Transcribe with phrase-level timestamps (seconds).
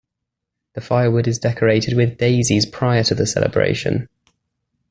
[0.73, 4.09] The firewood is decorated with daisies prior to the celebration.